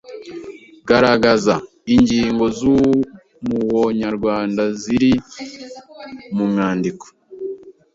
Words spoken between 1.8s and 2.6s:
ingingo